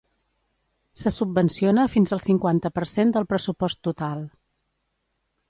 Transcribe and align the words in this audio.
Se 1.01 1.11
subvenciona 1.17 1.83
fins 1.97 2.15
al 2.17 2.23
cinquanta 2.23 2.73
per 2.79 2.87
cent 2.93 3.13
del 3.19 3.29
pressupost 3.35 3.83
total. 3.91 4.27